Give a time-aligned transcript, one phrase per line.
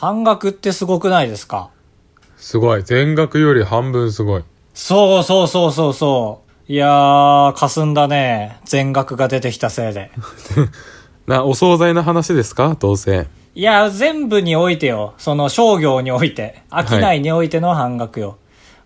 [0.00, 1.68] 半額ってすごくないですか？
[2.38, 2.82] すごい。
[2.82, 4.44] 全額より半分すごい。
[4.72, 6.72] そうそうそうそうそう。
[6.72, 8.58] いやー、霞んだね。
[8.64, 10.10] 全額が出てきたせいで。
[11.26, 12.76] な、お惣菜の話ですか？
[12.80, 13.26] どうせ。
[13.54, 15.12] いや、全部においてよ。
[15.18, 16.62] その商業において。
[16.88, 18.38] 商いにおいての半額よ。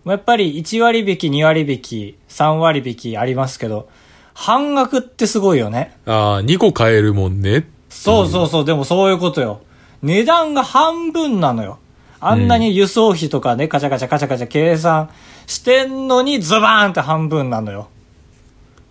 [0.05, 3.87] やっぱり1割引き、2割引き、3割引きありますけど、
[4.33, 5.95] 半額ってすごいよね。
[6.05, 7.69] ああ、2個買えるもんね。
[7.89, 9.61] そうそうそう、でもそういうことよ。
[10.05, 11.79] 値段が半分なのよ。
[12.19, 15.09] あんなに輸送費とかね、カチャカチャカチャカチャ計算
[15.47, 17.89] してんのにズバーンって半分なのよ。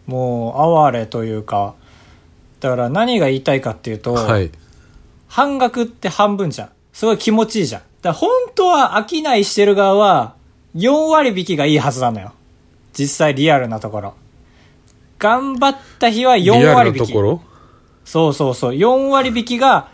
[0.06, 1.74] もう、哀れというか。
[2.60, 4.50] だから何が言いたいかっていうと、はい。
[5.28, 6.68] 半額って半分じゃん。
[6.92, 7.82] すごい気持ちいいじゃん。
[8.02, 10.34] だ本当は商いしてる側は、
[10.74, 12.32] 4割引きがいいはずなのよ。
[12.92, 14.14] 実際リアルなところ。
[15.18, 16.98] 頑張った日はリア4割引き。
[16.98, 17.40] ルなところ？
[18.04, 18.72] そうそうそう。
[18.72, 19.88] 4割引きが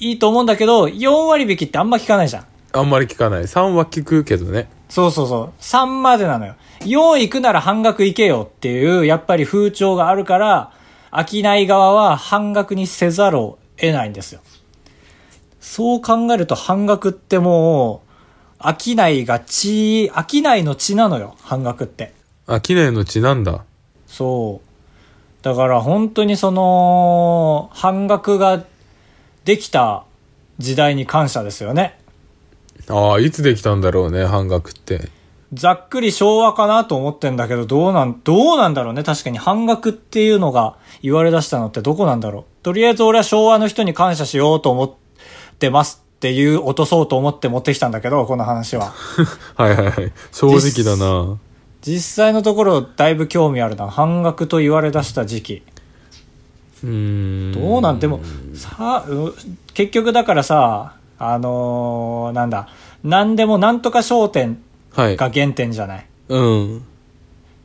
[0.00, 2.46] いいと思うんだけど、4割引きってあんま聞かないじゃん。
[2.72, 3.42] あんまり聞かない。
[3.42, 4.68] 3は聞くけどね。
[4.88, 5.60] そうそうそう。
[5.60, 6.56] 3までなのよ。
[6.80, 10.72] 4行くなら半額いけよっていう、やっぱり風潮があるから、
[11.12, 14.40] 商い側は半額にせざるを得ないんですよ。
[15.60, 18.02] そう考えると半額っても
[18.58, 22.14] う、商いが血、商いの血なのよ、半額って。
[22.46, 23.64] あ、機内の血なんだ。
[24.06, 25.44] そう。
[25.44, 28.64] だから本当にその、半額が
[29.44, 30.04] できた
[30.58, 31.98] 時代に感謝ですよね。
[32.88, 35.08] ああ、いつできたんだろうね、半額って。
[35.52, 39.02] ざっくり昭和かなと思ってんだけど、どうなん、どうなんだろうね。
[39.02, 42.44] 確かに半額っていうのが言われ出したのってどこなんだろう。
[42.62, 44.92] とりあえず俺は昭和の人に感謝しようと思っ
[45.58, 48.92] てますっていう落とそうと思って持ってきたんだけど、この話は。
[49.56, 50.12] はいはいはい。
[50.30, 51.38] 正直だな。
[51.80, 53.88] 実際のところだいぶ興味あるな。
[53.88, 55.62] 半額と言われ出した時期。
[56.82, 57.52] うーん。
[57.52, 58.20] どうなんでも、
[58.54, 59.34] さう
[59.74, 62.68] 結局だからさ、あのーなんだ、
[63.04, 65.16] なんでもなんとか商店はい。
[65.16, 66.06] が原点じゃない？
[66.28, 66.82] うん。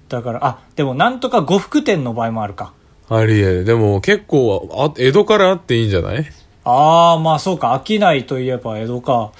[0.10, 2.74] だから、あ、でもなんとか呉服店の場合もあるか。
[3.10, 3.64] ありえ。
[3.64, 6.26] でも結構、あ、江戸からあっていいんじゃない？
[6.64, 9.32] ああ、まあそうか、商いといえば江戸か。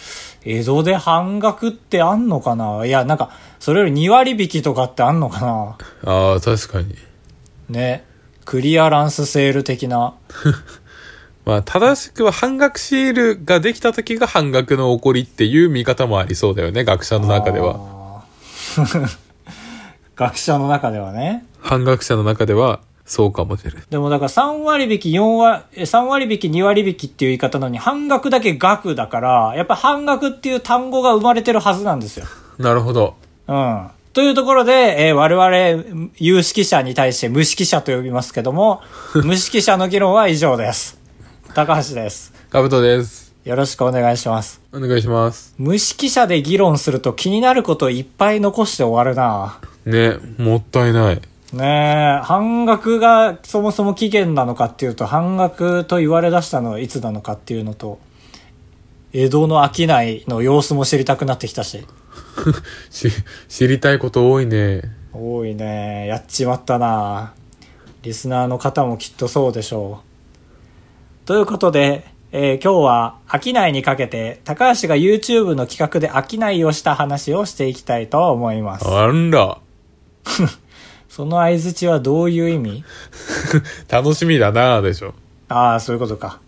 [0.44, 2.86] 江戸で半額ってあんのかな？
[2.86, 5.42] いや、なんか、それより2割引きとかってあんのか
[6.06, 6.12] な？
[6.12, 6.96] ああ、確かに。
[7.70, 8.04] ね。
[8.46, 10.14] クリアランスセール的な。
[11.46, 17.78] まあ、正しくは半額シールができた時が半額の起こりっていう見方もありそうだよね、学者の中では。
[17.78, 18.24] は。
[20.16, 21.46] 学者の中ではね。
[21.60, 23.84] 半額者の中では、そうかもしれない。
[23.90, 32.26] でもだから3割引き、4割、え3割引き、2割引きっていう言い方なのに半額だけ額だから、やっぱ半額っていう単語が生まれてるはずなんですよ。
[32.58, 33.16] なるほど。
[33.48, 33.90] うん。
[34.16, 38.80] というところで、えー我々、有識者に対して無識者と呼びますけども、
[39.26, 40.98] 無識者の議論は以上です。
[41.54, 42.32] 高橋です。
[42.50, 43.34] かぶとです。
[43.44, 44.62] よろしくお願いします。
[44.72, 45.54] お願いします。
[45.58, 51.22] 無識者で議論すると気になることをいっぱい残して終わるなね、もったいない。
[51.52, 58.00] ねえ、半額がそもそも期限なのかっていうと、半額と言われ出したのはいつなのかっていうのと、
[59.12, 61.86] 江戸の商いの様子も知りたくなってきたし。
[62.90, 63.10] し、
[63.48, 64.82] 知りたいこと多いね。
[65.14, 66.08] 多いね。
[66.08, 67.34] やっちまったな
[68.02, 70.02] リスナーの方もきっとそうでしょ
[71.24, 71.28] う。
[71.28, 78.88] ということで、えー今日は商いにかけて、高橋が YouTube の企画で商いをした話をしていきたいと思います。
[78.88, 79.58] あんら。
[81.10, 82.84] その相づちはどういう意味？
[83.90, 85.14] 楽しみだなでしょ。
[85.48, 86.40] ああ、そういうことか。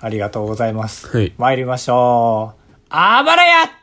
[0.00, 1.08] ありがとうございます。
[1.16, 2.60] はい参りましょう。
[2.90, 3.77] あばらや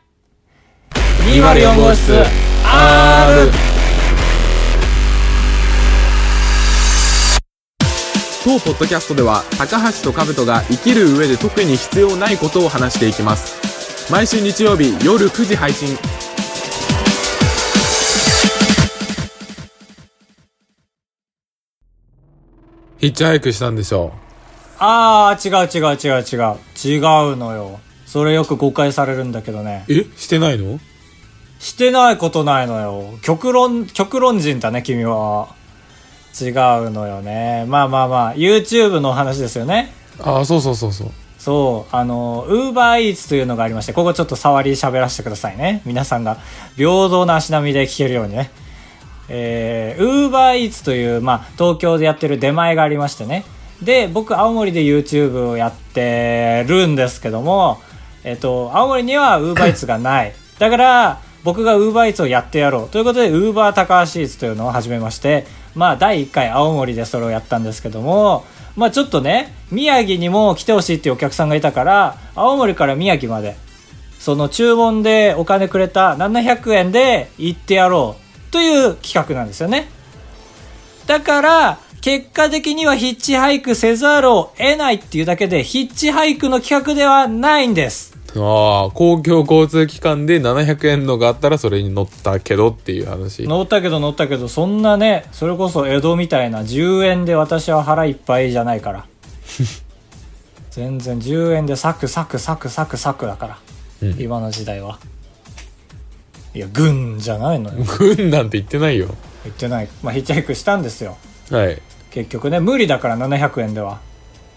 [1.26, 3.52] !204 号室 R!
[8.44, 15.98] 当ポッドキャストでは高橋と兜が生きる上で特に必要ないことを話していきます毎週日曜日夜9時配信
[22.98, 24.14] ヒッチハイクしたんでしょ
[24.80, 26.58] ああ、違う違う違う違う。
[26.84, 26.98] 違
[27.34, 27.80] うのよ。
[28.06, 29.86] それよく誤解されるんだけどね。
[29.88, 30.06] え？
[30.18, 30.80] してないの？
[31.60, 33.18] してないことないのよ。
[33.22, 35.48] 極論、極論人だね、君は。
[36.40, 37.66] 違うのよね。
[37.68, 39.94] まあまあまあ、YouTube の話ですよね。
[40.20, 41.12] ああ、そうそうそうそう。
[41.38, 45.82] そう、あの、ウーバーイーツというのがありまして、ここちょっと触り喋らせてくださいね。
[45.86, 46.38] 皆さんが
[46.76, 48.52] 平等な足並みで聞けるようにね。
[49.30, 53.46] えー、ウーバーイーツという、まあ、東京でやってる出前がありましてね。
[53.82, 57.82] で、僕、青森で YouTube をやってるんですけども、
[58.24, 60.34] えっ、と、青森にはウーバーイーツがない。
[60.60, 62.90] だから、僕がウーバーイーツをやってやろう。
[62.90, 65.46] ということで、ウーバー高橋イーツというのを始めまして、
[65.76, 68.44] まあ、第1回青森でそれをやったんですけども、
[68.76, 73.56] まあちょっとね、宮城にも来てほしいっていうお客さんがいたから、青森から宮城まで、
[74.20, 79.88] その注文でお金くれた700円で行ってやろうという企画なんですよね。
[81.06, 88.15] だから、結果的にはヒッチハイクせざるを得ないっていうだけで、ヒッチハイクの企画ではないんです。
[88.38, 93.44] ああ、公共交通機関で700円のがあったらそれに乗ったけどっていう話。
[93.44, 99.06] 乗ったけど乗ったけど、そんなね、それこそ江戸みたいな10円で私は腹いっぱいじゃないから。
[100.72, 103.58] 全然10円でサクサクサクサクサクだから。
[104.02, 105.00] うん今の時代は。
[106.54, 107.84] いや、軍じゃないのよ。
[107.98, 109.08] 軍なんて言ってないよ。
[109.44, 109.88] 言ってない。
[110.04, 111.18] まあ、ヒッチハイクしたんですよ。
[111.52, 111.82] はい。
[112.12, 114.00] 結局ね、無理だから700円では。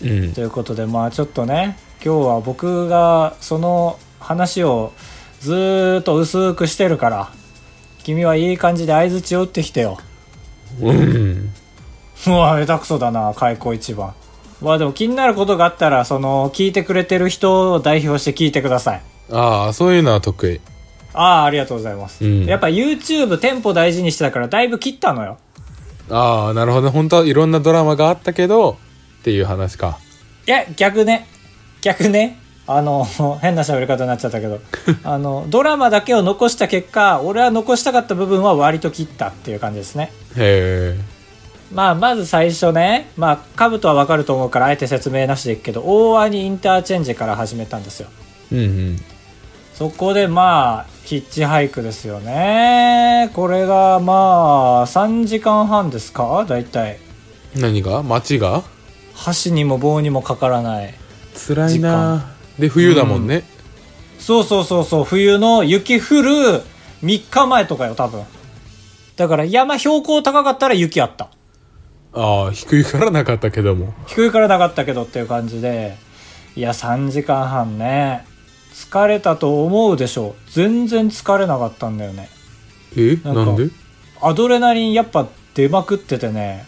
[0.03, 0.41] うんと。
[0.41, 4.93] いうことでまあちょっとね今日は僕がその話を
[5.41, 7.31] ずーっと薄くしてるから
[8.05, 9.99] 君はいい感じで相づちを打ってきてよ
[10.81, 11.51] うん。
[12.27, 14.15] うわ下手くそだな開口一番
[14.61, 20.61] まあでも気になることがあったらその聞いてくれてる人を代表して聞いてくださいああ、そういうのは得意。
[21.13, 25.39] ああありがとうございます、うんやっぱ YouTube テンポ大事にしてたからだいぶ切ったのよ
[26.11, 26.91] ああ、なるほど。
[26.91, 28.79] 本当はいろんなドラマがあったけど、
[29.21, 29.99] っていう話か。
[30.47, 31.27] いや逆ね
[31.83, 32.39] 逆ね。
[32.67, 33.05] あの
[33.41, 34.61] 変な喋り方になっちゃったけど。
[35.05, 40.13] あのドラマだけを残した結果俺は残したかった部分は割と切ったっていう感じですね。
[40.37, 41.01] へえ。
[41.73, 43.11] まあまず最初ね。
[43.17, 48.09] まあカブトはわかると思うからあえて説明なしでいくけど大鰐インターチェンジから始めたんですよ。
[48.53, 49.03] うんうん。
[49.75, 53.31] そこでまあヒッチハイクですよね。
[53.35, 56.45] これがまあ3時間半ですか？
[56.49, 56.99] 大体。
[57.55, 58.03] 何が？
[58.03, 58.63] 街が？
[59.15, 60.95] 箸にも棒にもかからない
[61.47, 62.35] 辛いな。
[62.59, 63.45] で、冬だもんね。
[64.19, 66.31] そうそうそうそう冬の雪降る
[67.03, 68.25] 3日前とかよ多分。
[69.17, 71.29] だから山標高高かったら雪あった。
[72.13, 73.95] ああ、低いからなかったけども。
[74.07, 75.97] 低いからなかったけどっていう感じで。
[76.57, 78.27] いや3時間半ね。
[78.75, 80.51] 疲れたと思うでしょう。
[80.51, 82.29] 全然疲れなかったんだよね。
[82.97, 83.17] え？
[83.23, 83.71] なんで
[84.21, 86.67] アドレナリンやっぱ出まくっててね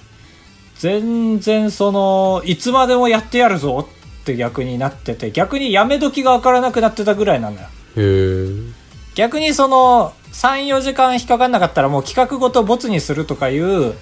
[0.77, 2.95] 全然そのいつまで？
[2.95, 4.00] もやってやるぞっ
[4.31, 8.81] て逆になってて逆にやめ時が分からなくなってたぐらいなんだよへえ。
[9.15, 13.95] 逆にその34時間引っかかんなかったらもう企画ごとボツにするとかいう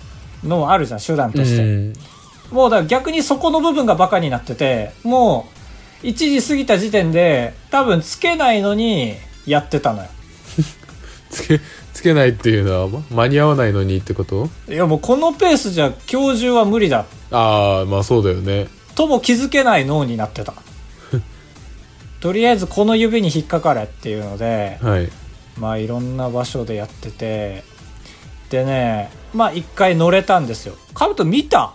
[0.45, 1.93] のもあるじゃん手段として、うん。
[2.51, 5.49] もうだから逆にそこの部分がバカになってても
[6.03, 9.15] う1時過ぎた時点で多分つけないのに
[9.47, 10.09] やってたのよ
[11.31, 11.61] つけ、
[11.93, 14.49] つけないっていうのは、ま間に合わないのにってこと？
[14.69, 18.69] いやもうこのペースじゃ今日中は無理だああ、まあそうだよね。
[18.99, 20.55] とも気づけない脳になってた
[22.19, 25.09] とりあえずこの指に引っかかれっていうのではい。
[25.57, 27.63] まあいろんな場所でやってて
[28.51, 31.75] でねまあ一回乗れたんですよカブト見た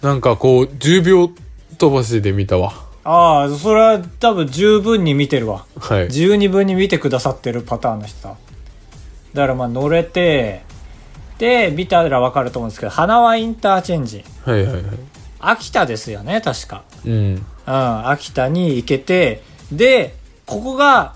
[0.00, 1.30] なんかこう、10秒
[1.76, 2.72] 飛ばしで見たわ。
[3.04, 6.10] ああそれは多分十分に見てるわはい。
[6.10, 8.36] 十二分に見てくださってるパターンの人だ
[9.34, 10.62] だからまあ乗れて
[11.38, 14.84] で見たら分かると思うんですけど花輪インターチェンジはいはいはい。
[15.40, 17.12] 秋田ですよね確かうん。
[17.12, 19.42] うん秋田に行けて
[19.72, 20.14] で
[20.46, 21.14] ここが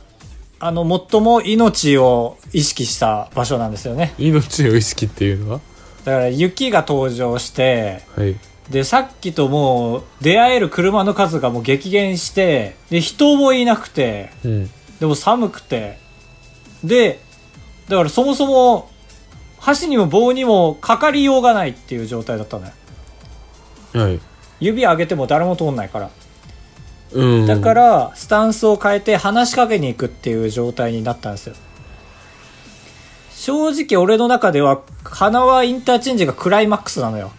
[0.60, 5.60] あの最も命を意識した場所なんですよね命の意識っていうのは？
[6.04, 8.36] だから雪が登場してはい。
[8.70, 14.70] でさっきともう出会える車の数がもう激減してで人もいなくてうん。
[15.00, 15.98] でも寒くて。
[16.84, 17.18] で、
[17.88, 18.90] だからそもそも、
[19.58, 22.72] 箸にも棒にもかかりようがないっていう状態だったのよ。
[23.94, 24.20] はい。
[24.60, 26.10] 指上げても誰も通んないから。
[27.12, 27.46] うん。
[27.46, 31.54] だか、ら、スタンスを変えて話しかけに行くっていう状態になったんですよ。
[33.30, 37.30] 正直俺の中では、花輪インターチェンジがクライマックスなのよ。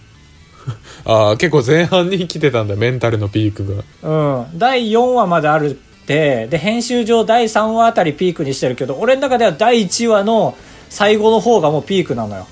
[1.04, 4.46] ああ、結構前半に来てたんだ、メンタルのピークが。
[4.48, 4.58] うん。
[4.58, 10.56] 第4話まであるって、で、編集上第3話あたりピークにしてるけど、俺の中では第1話の
[10.90, 12.48] 最後の方がもうピークなのよ。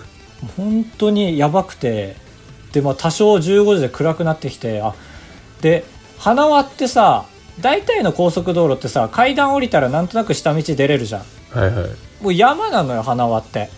[0.56, 2.16] 本当にやばくて、
[2.72, 4.94] で、まあ多少15時で暗くなってきて、あ、
[5.60, 5.84] で、
[6.18, 7.26] 花輪ってさ、
[7.60, 11.22] 大体の高速道路ってさ、階段降りたらなんとなく下道出れるじゃん。
[11.58, 11.88] はいはい。
[12.22, 13.70] もう山なのよ、花輪って。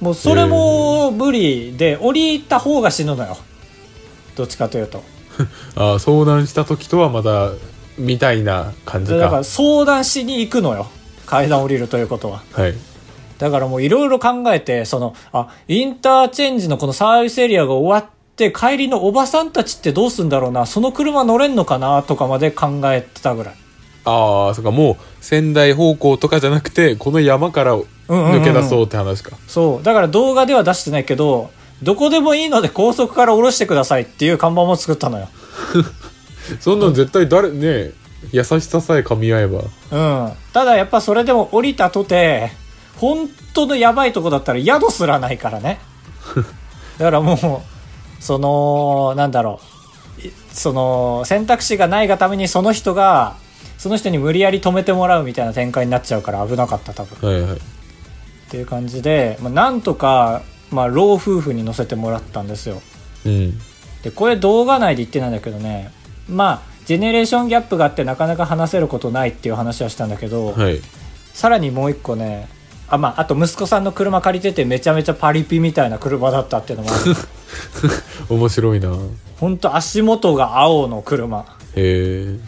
[0.00, 3.36] もうそれも無理で、降りた方が死ぬのよ。
[4.36, 5.02] どっちかというと。
[5.76, 7.50] ああ、相談した時とはまた、
[7.98, 9.44] みたいな感じだからか。
[9.44, 10.88] 相談しに行くのよ
[11.24, 12.74] 階段降りるということははい。
[13.38, 23.54] だからもういろいろ考えてそのあインターチェンジのこのサービスエリアが終わって帰りのおばさんたちってどうすんだろうなその車乗れんのかなとかまで考えてたぐらい
[24.04, 29.36] ああ、そっか、もう、仙台方向とかじゃなくて、この山からうんうんうん抜け出そうって話か。
[29.48, 31.50] そうだから動画では出してないけど
[31.82, 35.28] どこでもいいので高速から降ろしてくださいっていう看板も作ったのよ。
[36.60, 37.92] そんなん絶対誰、ね
[38.32, 39.60] 優しささえ噛み合えば。
[39.90, 40.32] うん。
[40.52, 42.50] ただやっぱそれでも降りたとて、
[42.96, 45.80] 本当のやばいとこだったら宿すらないからね。
[46.98, 47.75] だからもう、
[48.20, 49.60] その、なんだろ
[50.18, 50.26] う。
[50.26, 53.36] いその、選択肢がないがためにその人が、
[53.78, 57.30] その人に無理やり止めてもらうみたいな展開になっちゃうから危なかった多分。
[57.30, 57.56] はいはい。
[57.56, 57.60] っ
[58.48, 62.80] ていう感じで、まあ、なんとか、まあ、老夫婦に乗せてもらったんですよ。
[63.24, 63.58] うん。
[64.02, 65.90] で、これ動画内で言ってないんだけどね、
[66.28, 70.80] まあ、ジェネレーションギャップがあってなかなか話せることないっていう話はしたんだけど、はい。
[71.34, 72.48] さらにもう一個ね、
[72.88, 77.14] あ、まあ、あと息子さんの車借りててめちゃめちゃパリピみたいな車だったっていうのもある。
[78.28, 78.90] 面白いな
[79.38, 81.44] ほんと足元が青の車。
[81.74, 82.38] へえ。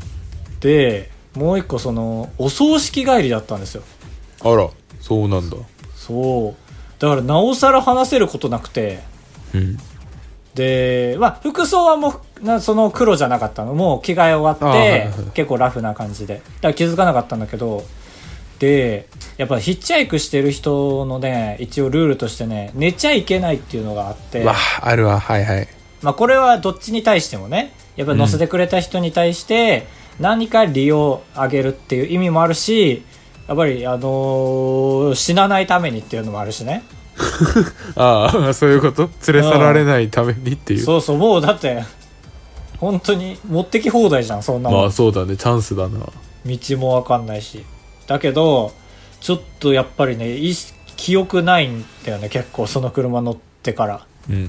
[0.61, 3.83] で、もう一個その、お葬式帰りだったんですよ。
[4.43, 4.69] あら、
[5.01, 5.57] そうなんだ。
[5.95, 7.01] そう。
[7.01, 9.01] だからなおさら話せることなくて、
[9.55, 9.79] うん。
[10.55, 13.75] で、まあ、服装はもう、なその黒じゃなかったの。
[13.75, 16.35] もう着替え終わって、あはいはい結構ラフな感じで。
[16.37, 17.85] だから気づかなかったんだけど、
[18.59, 25.69] で、やっぱヒッチハイクしてる人のね、一応ルールとしてね、寝ちゃいけないっていうのがあって、わ、あるわ、はいはい。
[26.03, 29.87] まあ、これはどっちに対してもね、やっぱ乗せてくれた人に対して、
[30.21, 33.05] 何か利用あげるっていう意味もあるし、
[33.47, 36.83] やっぱり、あのー死なないためにっていうのもあるしね。
[37.97, 39.09] ああ、そういうこと？
[39.33, 40.81] 連れ去られないためにっていう。
[40.81, 41.83] そうそう、もうだって、
[42.79, 44.81] 本当に持ってき放題じゃん、そんなもん。
[44.83, 46.01] まあそうだね、チャンスだな。
[46.47, 47.65] 道もわかんないし。
[48.09, 48.73] だけど、
[49.21, 50.53] ちょっとやっぱりね、い
[50.97, 54.07] 記憶ないんだよね、結構その車乗ってから。
[54.29, 54.49] うん。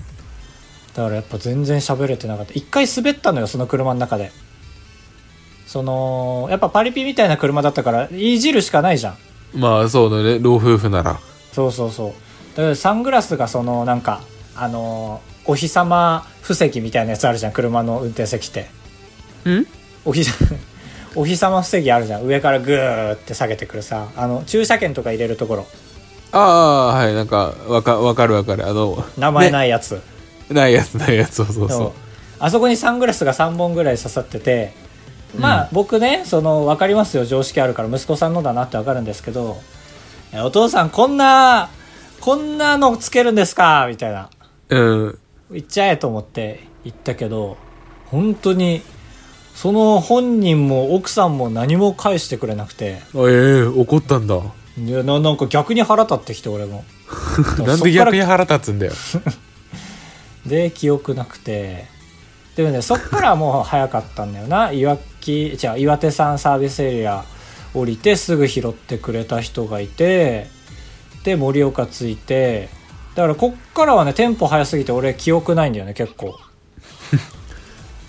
[0.95, 2.53] だからやっぱ全然喋れてなかった。
[2.53, 4.31] 一回滑ったのよ、その車の中で。
[5.67, 9.17] その、やっぱパリピみたいな車だったから、いじるしかないじゃん。
[9.53, 11.19] まあそうだね、老夫婦なら。
[11.53, 12.57] そうそうそう。
[12.57, 14.21] だからサングラスがその、なんか、
[14.55, 18.69] あのーお日様布石みたいなやつあるじゃん、車の運転席って。
[19.49, 19.65] ん？
[20.05, 20.23] お日
[21.19, 25.67] お日様布石あるじゃん上からグーって下げてくるさあの駐車券とか入れるところ
[26.31, 28.67] ああ、はい、なんか、わか、わかるわかる。
[28.67, 29.99] あの、名前ないやつ、
[30.47, 31.91] ないやつ、ないやつ、そうそうそそうう。
[32.37, 34.73] あそこにサングラスが3本ぐらい刺さってて
[35.37, 39.57] まあ、僕ねその分かりますよ常識あるから息子さんのだなって分かるんですけど
[40.33, 41.69] 「えお父さんこんな
[42.19, 44.29] こんなのつけるんですか?」みたいな
[44.69, 45.19] うん。
[45.51, 47.57] 言っちゃえと思って言ったけど
[48.07, 48.81] 本当に
[49.59, 53.01] その本人も奥さんも何も返してくれなくて。
[53.13, 54.41] あええ怒ったんだ。
[54.77, 56.85] いやななんか逆に腹立ってきて俺も。
[57.67, 58.93] なんで逆に腹立つんだよ。
[60.47, 61.87] で記憶なくて。
[62.55, 64.71] でもねそっからもう早かったんだよな。
[64.71, 67.25] いわきじゃ岩手山サービスエリア
[67.73, 70.47] 降りてすぐ拾ってくれた人がいて
[71.25, 72.69] で盛岡着いて。
[73.13, 76.39] だからこっからはねテンポ早すぎて俺記憶ないんだよね結構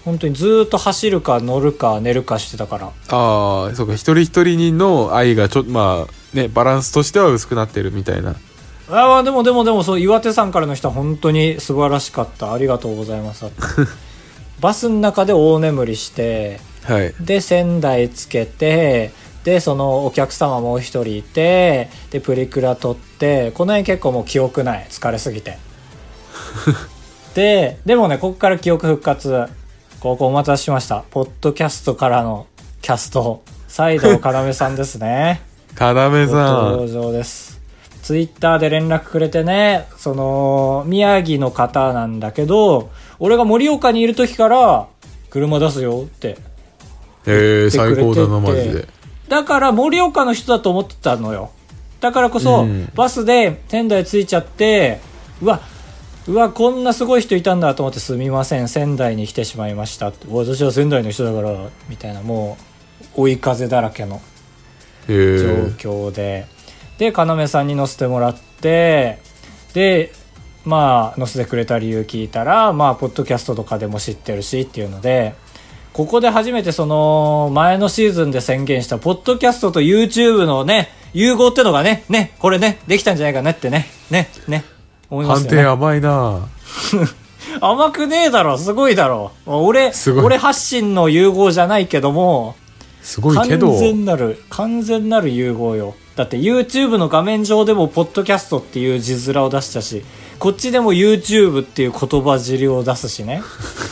[0.04, 2.86] 本当にずーっと走るか乗るか寝るかしてたから。
[2.86, 2.90] あ
[3.72, 8.36] あ、そうか、一人一人にの愛がちょっと、まあ、ね、バランスとしては薄くなってるみたいな。
[8.92, 12.52] あまあでもでもでもそう岩手山からの人は本当に素晴らしかった。
[12.52, 13.44] ありがとうございます。
[14.60, 17.14] バスの中で大眠りしてはい。
[17.20, 19.12] で仙台つけて
[19.44, 24.86] でそのお客様もう一人いてでプリクラ撮ってこの辺結構もう記憶ない。
[24.90, 25.58] 疲れすぎて。
[27.34, 29.46] ででもねここから記憶復活
[30.00, 32.46] ここお待たせしましたポッドキャストからの
[32.80, 35.42] キャスト西藤要さんですね
[35.74, 36.92] かなめごさ登ん。
[36.92, 37.60] 場です。
[38.02, 44.88] ツイッターで連絡くれてね、その、宮城の方なんだけど、俺が盛岡にいる時から、
[45.28, 46.38] 車出すよって。
[47.26, 48.88] ええ最高だな、マジで。
[49.28, 51.50] だから盛岡の人だと思ってたのよ。
[52.00, 54.98] だからこそ、うんバスで仙台着いちゃって、
[55.42, 55.60] うわ、
[56.30, 60.12] うわ、こんなすごい人いたんだと思ってすみません、仙台に来てしまいました。
[60.28, 62.56] 私は仙台の人だから、みたいな、も
[63.16, 64.20] う、追い風だらけの。
[65.08, 66.46] え状え況で、
[67.00, 69.18] で要さんに乗せてもらって
[69.72, 70.12] で
[70.66, 75.34] まあ乗せてくれた理由聞いたらまあポッドキャストとかでも知ってるしっていうので
[75.94, 84.62] ここで初めてその前のシーズンで宣言したポッドキャストと YouTube のね融合ってのがねねこれねできたんじゃないかねってねねね
[85.10, 85.56] 思いますよね。
[85.56, 86.48] 判定甘いな。
[87.60, 88.56] 甘くねえだろ。
[88.58, 89.32] すごいだろ。
[89.46, 92.56] 俺俺発信の融合じゃないけども
[93.02, 93.70] すごいけど。
[93.70, 95.94] 完、全なる完全なる融合よ。
[96.16, 100.04] だって YouTube の画面上でもポッドキャストっていう字面を出したし
[100.38, 103.42] こっちでも YouTube っていう言葉尻を出すしね。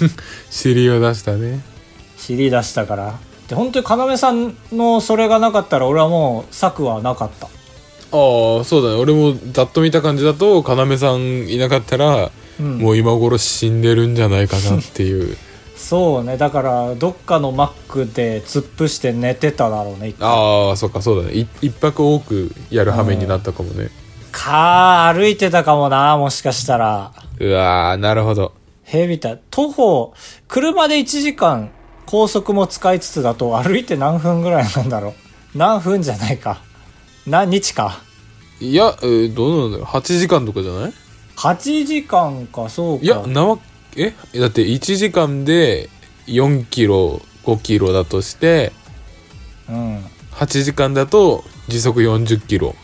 [0.50, 1.60] 尻を出したね。
[2.16, 3.18] 尻出したから。
[3.48, 7.48] で本当に要さんのそれがなかったら俺はもう策はなかった
[8.10, 8.94] ああ、そうだね。
[8.96, 12.78] 俺もざっと見た感じだと、要さんいなかったら、うん。
[12.78, 15.36] もう今頃死んでるんじゃないかなっていう。
[15.76, 16.36] そうね。
[16.36, 21.34] だからどっかのマックで突っ伏して寝てただろうねああそっかそうだね。
[21.36, 23.88] い一泊多くやる羽目になったかもね、
[24.32, 27.12] か歩いてたかもなもしかしたら。
[27.38, 28.52] うわーなるほど。
[28.84, 30.14] へみたい徒歩
[30.48, 31.70] 車で1時間
[32.06, 35.58] 高速も使いつつだと歩いて何分ぐらいなんだろう。
[35.58, 36.60] 何分じゃないか
[37.28, 38.00] 何日か？
[38.60, 39.86] いや、えーどうなんだろう。
[39.86, 40.92] 8時間とかじゃない
[41.36, 43.04] ？8時間かそうか。
[43.04, 43.58] いやなわ
[43.96, 44.14] え？
[44.38, 45.88] だって1時間で
[46.26, 48.72] 4キロ5キロだとして
[49.68, 50.04] うん。
[50.32, 52.74] 8時間だと時速40キロ。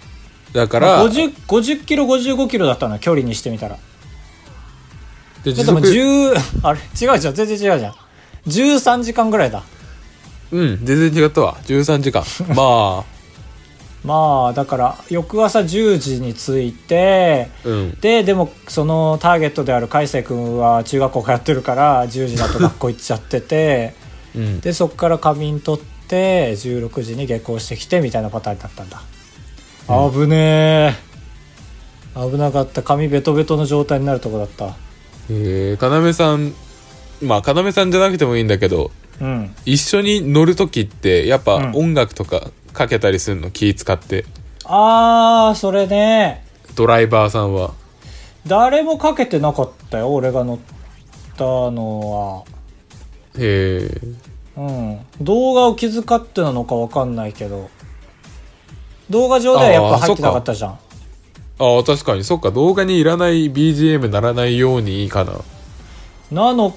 [0.53, 3.77] だかまあら、50, 50キロ55キロだったのよ距離にしてみたら。
[5.45, 6.79] で時でも速10あれ？
[6.79, 7.35] 違うじゃん。
[7.35, 7.95] 全然違うじゃん。
[8.47, 9.63] 13時間ぐらいだ。
[10.53, 11.57] うん全然違ったわ。
[11.65, 12.23] 13時間。
[12.55, 13.14] まあ
[14.05, 18.01] まあだから翌朝10時に着いてうん。
[18.01, 23.95] ででもそのターゲットである海星君は中学校通ってるから10時だと学校行っちゃってて
[24.37, 24.61] うん。
[24.61, 29.03] でそっから仮眠取って16時に下校してきてみたいなパターンだったんだ、
[30.13, 30.95] 危ねえ。
[32.15, 32.83] 危なかった。
[32.83, 34.77] 髪ベトベトの状態になるとこだった。
[35.31, 35.77] え。
[35.81, 36.55] ー、要さん
[37.23, 39.55] まあ要さんじゃなくてもいいんだけどうん。
[39.65, 41.73] 一緒に乗る時ってやっぱうん。
[41.75, 44.27] 音楽とかかけたりするの気使って。
[44.65, 46.45] あーそれね。
[46.75, 47.73] ドライバーさんは。
[48.47, 50.59] 誰もかけてなかったよ俺が乗っ
[51.37, 52.45] たの
[53.39, 54.01] へえ
[54.55, 55.01] はうん。
[55.23, 57.71] 動画を気遣ってなのか分かんないけど。
[59.09, 60.71] 動画上ではやっぱ入ってなかったじゃん。
[60.73, 60.77] あ
[61.79, 62.25] あ確かに。
[62.25, 62.51] そっか。
[62.51, 65.33] 動画にいらない BGM ならないようにいいかな。
[66.33, 66.77] なの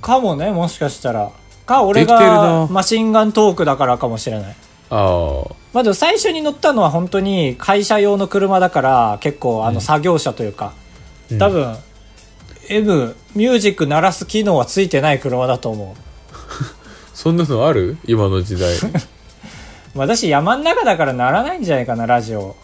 [0.00, 1.30] かもねもしかしたら。
[1.66, 2.66] か俺がな。
[2.70, 4.56] マシンガントークだからかもしれない
[4.94, 10.74] ああまあでも最初に乗ったのは本当に会社用の車だから結構あうんの作業車というか、
[11.30, 11.38] うん。
[11.38, 11.76] 多分
[12.68, 15.96] M ミュージック鳴らす機能はついてない車だと思
[17.14, 17.96] そんなのある？
[18.06, 18.70] 今の時代。
[18.76, 18.80] う
[19.96, 22.54] まあ私山の中だから鳴らないんじゃないかなラジオ。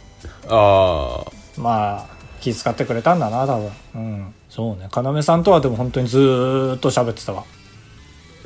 [0.48, 3.70] ああまあ気遣ってくれたんだな多分。
[3.94, 4.34] うん。
[4.50, 4.88] そうね。
[4.94, 7.44] 要さんとはでも本当にずーっと喋ってたわ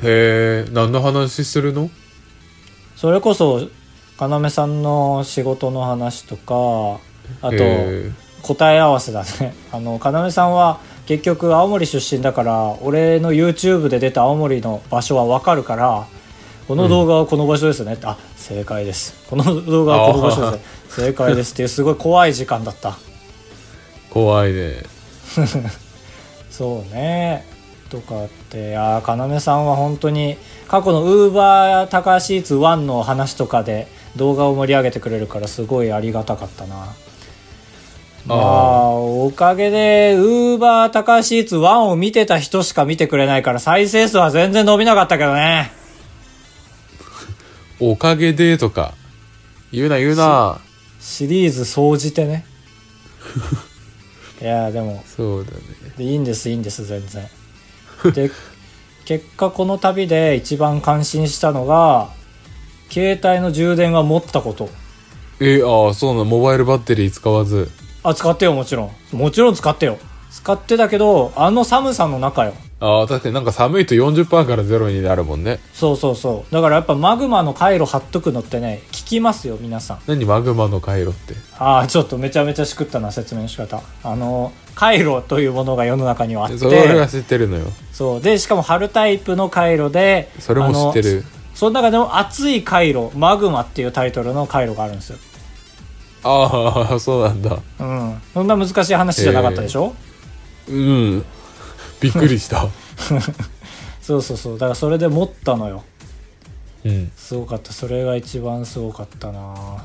[0.02, 1.90] へえ何の話するの
[2.96, 3.68] それこそ
[4.28, 7.00] 要さんの仕事の話とか
[7.40, 8.10] あとへ
[8.42, 9.54] 答え合わせだね。
[9.72, 16.06] あの要さんは結局青森出身だから俺の YouTube で出た青森の場所は分かるから
[16.68, 19.14] この動画はこの場所ですよねって、あ正解です。
[19.28, 20.64] この動画はこの場所ですね。
[21.08, 22.96] 正解ですっていうすごい怖い時間だった。
[24.10, 24.82] 怖いね。
[26.50, 27.46] そうね。
[27.90, 36.94] とかっていやー要さんは本当に過去のウーバー高橋イーツ1の話とかで動画を盛り上げてくれるからすごいありがたかったな。
[38.26, 45.72] まあおかげでウーバー高橋イーツ1を見てた人しか見てくれないから再生数は全然伸びなかったけどね。
[47.80, 48.94] おかげでとか。
[49.72, 50.60] 言うな言うな。
[51.00, 52.44] シリーズ総じてね。
[54.40, 55.02] いやーでも。
[55.06, 55.58] そうだね。
[55.96, 57.26] でいいんですいいんです全然。
[58.12, 58.30] で
[59.04, 62.08] 結果この旅で一番感心したのが
[62.92, 64.68] 携帯の充電は持ったこと。
[65.40, 67.70] えああそうなのモバイルバッテリー使わず。
[68.04, 69.16] あ使ってよもちろん。
[69.16, 69.98] もちろん使ってよ。
[70.30, 72.54] 使ってたけどあの寒さの中よ。
[72.80, 75.60] ああ確かになんか寒いと40%からゼロになるもんね。
[75.72, 76.52] そうそうそう。
[76.52, 79.98] だからやっぱマグマの回路貼っとくのってね効きますよ皆さん。
[80.06, 81.34] 何マグマの回路って？
[81.58, 83.80] ああちょっとめちゃめちゃしくったな説明の仕方。
[84.02, 86.58] あの回路というものが世の中にはあって。
[86.58, 87.66] それは知ってるのよ。
[87.92, 88.20] そう。
[88.20, 95.18] でしかも貼るタイプの回路でそれも知ってるその中でも熱い回路マグマっていうタイトルの回路があるんですよ。
[96.24, 97.58] ああそうなんだ。
[97.80, 98.22] うん。
[98.32, 99.94] そんな難しい話じゃなかったでしょ、
[100.68, 101.24] うん。
[102.00, 102.68] びっくりした。
[104.00, 104.58] そうそうそう。
[104.58, 105.82] だからそれで持ったのよ。
[106.84, 107.12] うん。
[107.16, 107.72] すごかった。
[107.72, 109.84] それが一番すごかったな。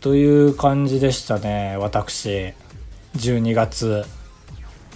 [0.00, 2.52] という感じでしたね私。
[3.16, 4.04] 12月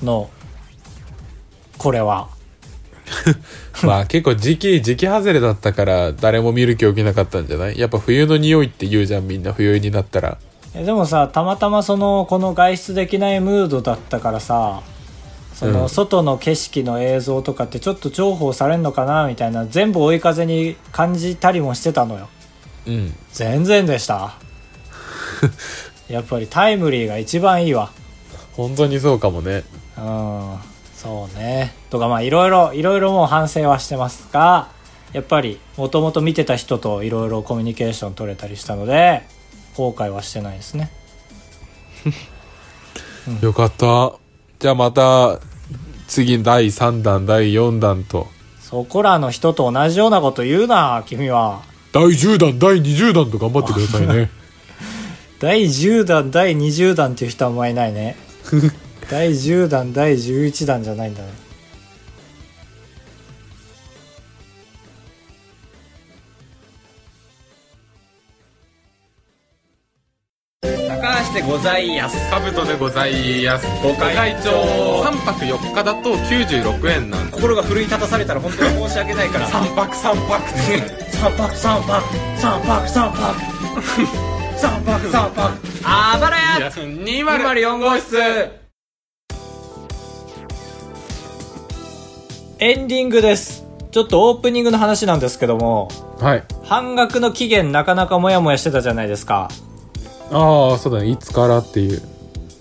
[0.03, 0.31] の
[1.79, 2.29] これは
[3.83, 7.79] まあ結構時期時期外れだったから誰も見る気起きなかったんじゃない？
[7.79, 10.39] やっぱ冬の匂いって言うじゃんみんな冬になったら。
[10.75, 14.83] えでもさたまたまそのこの外出できないムードだったからさ
[15.55, 15.89] そのうん。
[15.89, 22.29] 外の景色の映像とかってちょっと重宝されんのかなみたいな全部追い風に感じたりもしてたのよ。
[22.87, 23.15] うん。
[23.33, 24.35] 全然でした。
[26.09, 27.91] やっぱりタイムリーが一番いいわ。
[28.57, 29.65] 本当にそうかもね。
[29.99, 30.55] うん
[31.01, 34.69] そうねとかまあいろいろいろいろもう反省はしてますが
[35.13, 39.23] やっぱりもともと見てた人といろいろコミュニケーション取れたりしたので
[39.77, 40.91] 後悔はしてないですね
[43.41, 44.21] よかった
[44.61, 45.41] じゃあまた、
[46.07, 48.29] 次第3弾、第4弾と。
[48.61, 51.63] そこらの人と同じようなこと言うな、君は。
[51.93, 54.31] 第10弾、第20弾と頑張ってくださいね。
[55.41, 58.17] 第10弾、第20弾っていう人はあんまいないね。
[59.11, 61.29] 第10弾、第11弾じゃないんだね。
[70.63, 72.31] 高橋でございやす。
[72.31, 73.67] カブトでございます。
[73.83, 75.03] ご会長。
[75.03, 79.49] 3泊4日だと96円なんで心が奮い立たされたら本当に申し訳ないから。
[79.49, 80.51] 3泊3泊。
[80.51, 81.57] って三泊。
[81.57, 81.99] 三泊
[82.39, 82.61] 三泊。
[82.61, 85.11] 三泊三泊。
[85.11, 86.67] 三泊 あばらいや。
[86.67, 88.60] や204 204号室
[92.63, 95.89] エンディングですちょっとオープニングの話なんですけども
[96.21, 96.45] はい。
[96.63, 99.49] 半額の期限なかなかモヤモヤしてたじゃないですか
[100.31, 101.09] ああ、そうだね。
[101.09, 102.03] いつからっていう。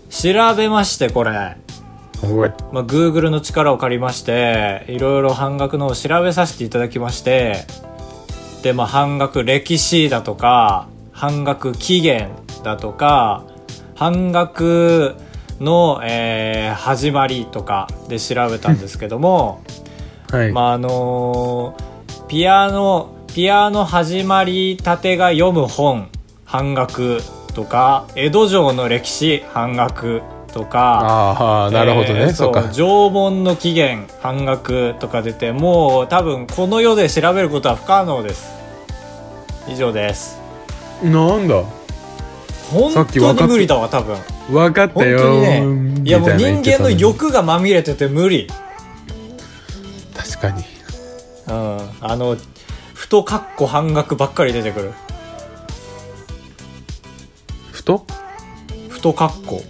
[0.09, 1.31] 調べましてこれ。
[1.31, 7.65] まあ、Google の力を借りまして、いろいろ半額のを調べさせていただきまして、
[8.63, 12.29] で、まあ、半額歴史だとか、半額期限
[12.63, 13.43] だとか、
[13.95, 15.15] 半額
[15.59, 19.61] の、えー始まりとかで調べたんですけども、
[20.31, 20.51] はい。
[20.51, 21.89] まあ、あのー
[22.27, 26.09] ピアノ、ピアノ始まりたてが読む本、
[26.45, 27.21] 半額
[27.55, 30.21] とか、江戸城の歴史、半額
[30.53, 32.21] とか、ああ、なるほどね。
[32.21, 32.69] えーそうか。
[32.71, 38.51] 縄文の起源半額とか出てもう多分この世で調べることは不可能です
[39.67, 40.39] 以上です
[41.03, 41.63] なんだ？
[42.71, 44.17] 本当に無理だわ多分
[44.51, 48.47] わかった本よねーいやもう人間の欲がまみれてて無理
[50.41, 50.63] 確かに。
[51.47, 52.37] うんあの
[52.93, 54.93] 太かっこ半額ばっかり出てくる
[57.71, 58.05] ふと
[58.89, 59.61] 太かっこ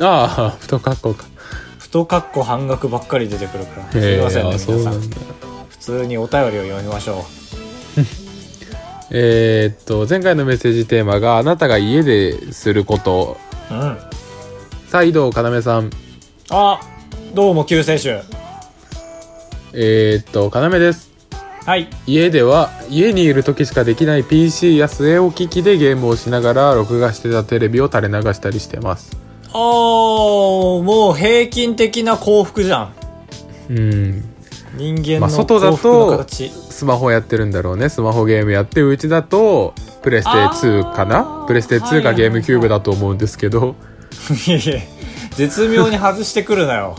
[0.00, 1.24] ああ、ふとかっこか。
[1.78, 5.00] 太かっこ半額ばっかり出てくるからすいませんね皆さなん。
[5.68, 7.24] 普通にお便りを読みましょ
[9.10, 13.36] えーっと、前回のメッセージテーマが、あなたが家ですること。
[13.70, 13.98] ううん
[14.88, 15.90] 再度、かなめさん。
[16.48, 16.80] あ
[17.34, 18.18] どうも救世主
[19.74, 21.10] えーっと、かなめです。
[21.64, 29.16] はい家では、家にいる時しかできない PC や据え置き機でゲームをしながら、録画してたテレビを垂れ流したりしてます。
[29.52, 32.92] あーもう平均的な幸福じゃん
[33.70, 34.24] うん。
[34.76, 37.88] 人間のまあ外だと幸福の形、スマホやってるんだろうね。
[37.88, 43.76] スマホゲームやって、うちだと、プレステ2かあなープレステ2かはいゲームキューブだと思うんですけど、
[44.46, 44.80] いやいや
[45.36, 46.96] 絶妙に外してくるなよ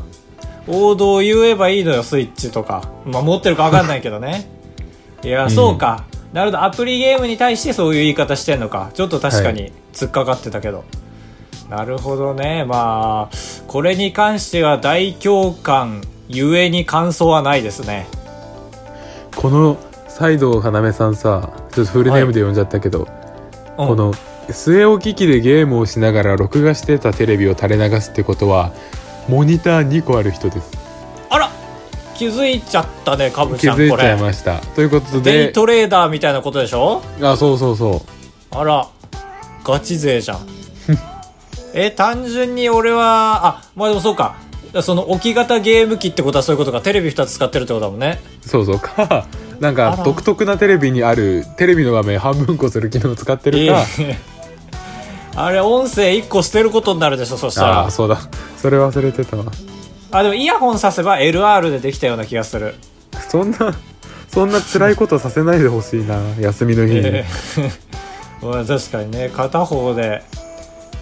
[0.68, 2.90] 王道を言えばいいのよスイッチとか。
[3.06, 4.50] まあ持ってるか分かんないけどね。
[5.24, 6.64] いや、うんそうかなるほど。
[6.64, 8.90] アプリゲームに対してそういう言い方してんのか。
[8.94, 10.84] ちょっと確かはに突っかかってたけど、
[11.70, 12.66] なるほどね。
[12.66, 13.36] まあ
[13.68, 18.08] これに関しては大共感ゆえに感想はないですね。
[19.36, 23.08] この、再度かなめさんさ、ちょっとフルネームで呼んじゃったけど、
[23.78, 24.14] うんこの、
[24.50, 28.72] 据え置き機でゲームをしながら録画してたテレビを垂れ流すってことは、
[29.28, 30.72] モニター2個ある人です。
[31.30, 31.50] あら
[32.16, 34.58] 気づいちゃったねカブ気ちゃんこづいちゃいれました。
[34.60, 37.02] ということで、デイトレーダーみたいなことでしょ？
[37.22, 38.56] あ、そうそうそう。
[38.56, 38.88] あら、
[39.64, 40.48] ガチ勢じゃん。
[41.74, 44.36] え、単純に俺は、あ、まあでもそうか。
[44.82, 46.82] その置き型ゲーム機ってことはそういうことか。
[46.82, 48.20] テレビ2つ使ってるってことだもんね。
[48.46, 48.80] そうそう。
[48.82, 49.26] か、
[49.60, 54.33] なんあから独特なテレビにある、テレビの画面半分こする機能を使ってるか、ええ
[55.36, 57.92] あれ、音声1個捨てることになるでしょ、そしたらああ、。
[57.92, 58.20] そうだ。
[58.58, 59.46] それ忘れてたわ。
[60.12, 62.76] あ、でもイヤホンさせば LR でできたような気がする。
[63.30, 63.74] そんな、
[64.28, 66.20] そんな辛いことさせないでほしいな。
[66.40, 67.00] 休みの日に。
[67.00, 67.26] え
[67.58, 67.72] え
[68.46, 70.22] まあ確かにね、片方で、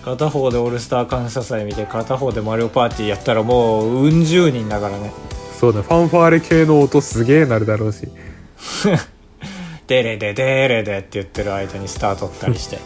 [0.06, 5.12] 片方でオールスター感謝祭見て、片方でマリオパーティーやったらもう、うん十人だからね。
[5.60, 8.08] そうだ、ファンファーレ系の音すげえなるだろうし。
[9.88, 12.78] デレデデレデって言ってる間にスター取ったりして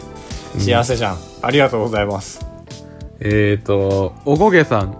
[0.58, 2.44] 幸せじゃん、ありがとうございます。
[3.20, 4.96] えーと、おこげさん。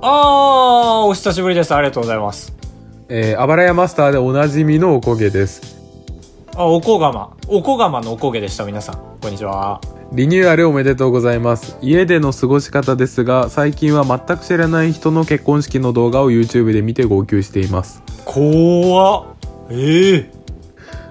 [0.00, 1.74] あーお久しぶりです。
[1.74, 2.54] ありがとうございます。
[3.08, 5.76] えー、あばらやマスターでおなじみのおこげです。
[6.54, 7.36] あおこがま。
[7.48, 8.96] おこがまのおこげでした皆さん。
[9.20, 9.80] こんにちは。
[10.12, 11.76] リニューアルおめでとうございます。
[11.82, 18.02] 家での過ごし方ですが、最近は全く知らない人の結婚式の動画を YouTube で見て号泣しています。
[18.24, 19.24] 怖っ。
[19.70, 20.37] ええ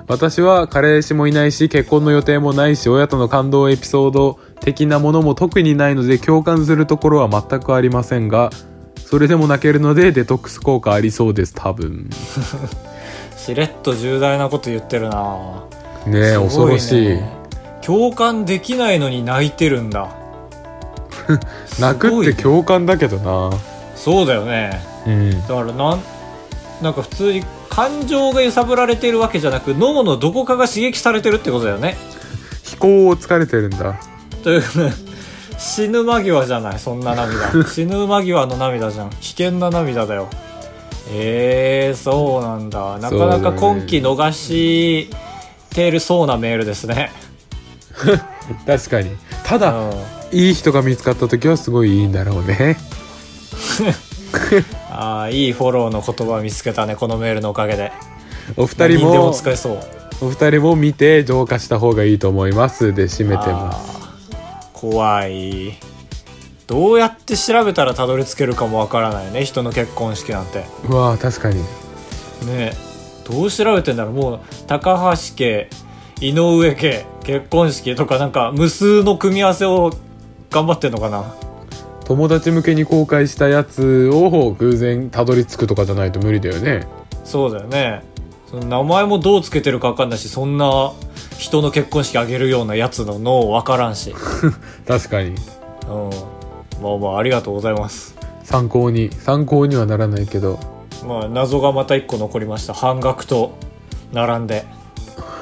[0.08, 8.50] 私は彼氏もいないし、結婚の予定もないし、親との感動エピソード的なものも特にないので共感するところは全くありませんが、
[8.96, 12.10] それでも泣けるのでデトックス効果ありそうです、多分。
[13.36, 15.66] しれっと重大なこと言ってるな。
[16.06, 16.38] ねえ、ね。
[16.38, 17.20] 恐ろしい。
[17.82, 20.10] 共感できないのに泣いてるんだ。
[21.80, 23.58] 泣くって共感だけどな。
[23.96, 24.82] そうだよね。
[25.06, 25.42] うん。
[25.42, 26.00] だからなん
[26.82, 27.44] なんか普通に
[27.78, 31.96] 感情が揺さぶられているわけじゃなく脳のどこかが刺激されてるってことだよね。
[32.64, 34.00] 飛行を疲れてるんだ。
[34.42, 34.64] という
[35.60, 37.52] 死ぬ間際じゃないそんな涙。
[37.70, 39.12] 死ぬ間際の涙じゃん。
[39.12, 40.28] 危険な涙だよ。
[41.12, 42.98] えー、そうなんだ。
[42.98, 45.12] なかなか今期逃し
[45.70, 47.12] てるそうなメールですね。
[48.66, 49.12] 確かに。
[49.44, 49.94] ただ、う
[50.34, 50.38] ん。
[50.40, 52.76] いい人が見つかった時はすごいいいんだろうね
[55.00, 57.92] ああいいフォローの言葉を見つけたねこのメールのおかげで。
[58.56, 59.80] お二人もも使えそう。
[60.22, 64.00] お二人も見て浄化した方がいいと思いますで締めてます。
[64.74, 65.78] 怖い。
[66.66, 70.66] どうやって調べたらたどり着けるかもわからないよね人の結婚式なんて。
[70.90, 71.62] うわー確かに。
[71.62, 71.66] ね
[72.48, 72.72] え
[73.30, 75.70] どう調べてんだろうもう高橋家
[76.22, 79.92] 井上家結婚式とかなんか無数の組み合わせを
[80.50, 81.36] 頑張ってんのかな
[82.08, 86.88] 友達向けに公開したやつを偶然たどり着くとかじゃないと無理だよね。
[87.26, 88.02] そうだよね。
[88.50, 90.94] その名前もどうつけてるか分かんないしそんな
[91.38, 94.16] 人の結婚式あげるようなやつの脳分からんし。
[94.88, 95.32] 確かに。
[95.32, 95.36] うん。
[96.82, 98.16] まあまあありがとうございます。
[98.46, 100.62] 参考に参考にはならないけど。
[101.06, 102.74] まあ謎がまた一個残りました。
[102.74, 103.52] 半額と
[104.14, 104.64] 並んで。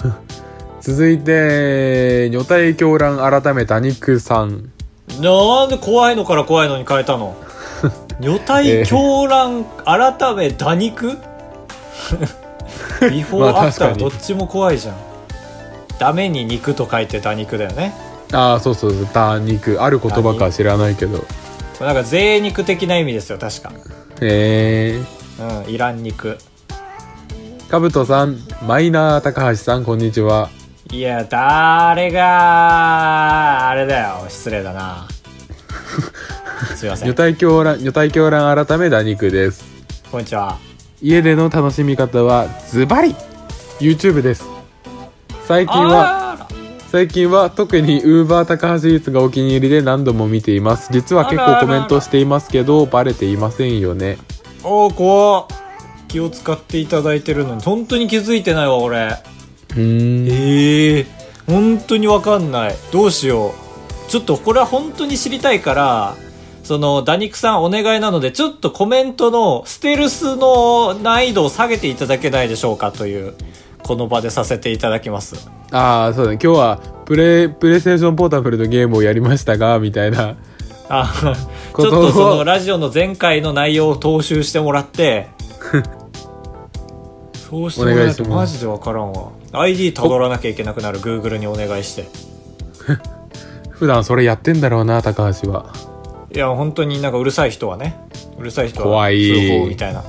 [0.82, 4.72] 続いて女体狂乱改め多肉さん
[5.20, 7.36] なんで怖いのから怖いのに変えたの？
[8.20, 11.18] 女体狂乱改め打肉？
[13.10, 14.96] ビフォーまあアフターどっちも怖いじゃん。
[16.00, 17.94] ダメに肉と書いて打肉だよね。
[18.34, 19.06] ああそうそうそう。
[19.08, 19.82] 多肉。
[19.82, 21.24] ある言葉か知らないけど。
[21.80, 23.72] なんか贅肉的な意味ですよ確か。
[24.22, 25.04] へえ
[25.66, 26.38] うんいらん肉。
[27.70, 30.50] かぶとさんマイナー高橋さんこんにちは
[30.96, 34.26] いや誰があれだよ。
[34.30, 35.06] 失礼だな。
[36.74, 39.66] すいませ女ん体狂乱女体狂乱改め打肉です。
[40.10, 40.58] こんにちは。
[41.02, 43.14] 家での楽しみ方はズバリ
[43.82, 44.46] YouTube です。
[45.44, 46.48] 最近は
[46.88, 50.94] 最近は特に Uber 高橋イーツがお気に入りで何度も見ています。
[50.94, 54.18] 実は結構コメントしていますけどバレていませんよね。
[54.64, 55.48] おー怖っ。
[56.08, 57.62] 気を使っていただいてるのに。
[57.62, 59.12] 本当に気づいてないわ俺
[59.76, 60.26] うー。
[60.26, 61.06] んええ
[61.48, 62.76] 本当にわかんない。
[62.92, 63.66] どうしよう。
[64.10, 66.16] ちょっとこれは本当に知りたいから
[66.64, 73.36] そのダニクさんお願いなのでちょっとコメントのステルスの難易度を下げていただけないでしょうかという
[73.84, 75.50] この場でさせていただきます。
[75.72, 76.40] ああそうだね。
[76.42, 80.36] 今日はプレプレイステーションポータブルのゲームをやりましたがみたいな。
[80.88, 81.36] あちょっ
[81.74, 85.28] ことそのラジオの前回の内容を踏襲してもらって。
[87.48, 91.00] そうしてもらえとマジでわからんわ ID たどらなきゃいけなくなる。
[91.00, 92.06] Google にお願いして。
[93.72, 95.66] 普段それやってんだろうな高橋は。
[96.34, 97.96] いや本当になんかうるさい人はね。
[98.38, 99.22] うるさい人は怖い。
[99.22, 100.04] 通報みたいな。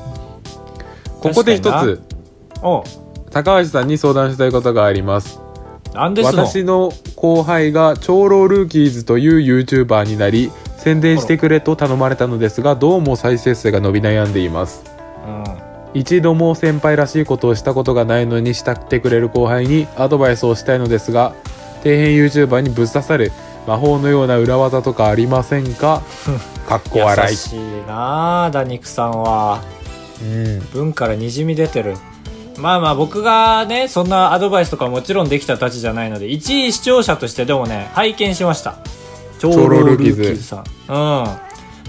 [1.21, 2.03] ここで一つ
[2.63, 2.85] お
[3.31, 5.41] 高橋さんに相談したいことがあります。
[5.95, 6.47] なんですの？
[6.47, 14.85] 私の後輩が長老ルーキーズという YouTuber になり宣伝してくれと頼まれたのですがどうも再生数が伸び悩んでいます。
[15.27, 21.35] うん一度も先輩らしいことをしたことがないのに慕ってくれる後輩にアドバイスをしたいのですが
[21.83, 23.33] 底辺 YouTuber にぶっ刺さる
[23.67, 26.03] 魔法のような裏技とかありませんか？
[26.69, 27.31] かっこ笑い。
[27.31, 29.61] 優しいなあダニクさんは。
[30.21, 30.61] うん。
[30.73, 31.97] 文からにじみ出てる。
[32.59, 38.77] まあまあ僕がねそんなアドバイスとかもちろんできたたちじゃないので一視聴者としてでもね拝見しました。
[39.39, 40.65] 長老ルーキーズさん。
[40.89, 40.97] う
[41.27, 41.27] ん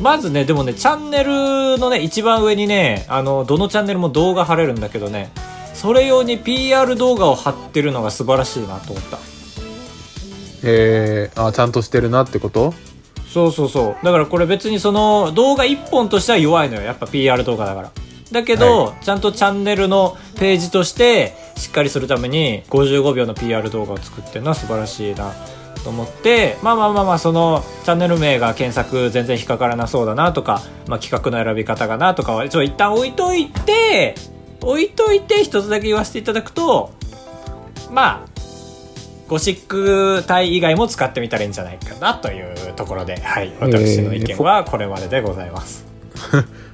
[0.02, 5.32] まずねでもねチャンネルのね一番上にねあのどのチャンネルも動画貼れるんだけどね
[5.74, 9.20] それ用に PR 動画を貼ってるのが素晴らしいなと思った。
[10.64, 12.74] えー、あちゃんとしてるなってこと？
[13.32, 14.06] そうそうそう。
[14.06, 16.82] だからこれ別にその動画1本としては弱いのよ。
[16.82, 17.92] やっぱ PR 動画だから。
[18.32, 25.32] だけど、ちゃんとチャンネルのページとしてしっかりするために55秒の PR 動画を作ってるのは素晴らしいな
[25.88, 34.16] と思ってまあまあまあまあそのチャンネル名が検索全然引っかからなそうだなとか、まあ、企画の選び方がなとかはちょっと一旦置いといて
[34.60, 36.92] 置いといて一つだけ言わせていただくと
[37.90, 38.28] まあ
[39.30, 45.86] ゴシック体以外も使ってみたらいいんじゃないかなというところで、はい、私の意見はこれまででございます。